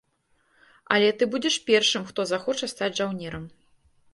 [0.95, 3.45] Але ты будзеш першым, хто захоча стаць жаўнерам.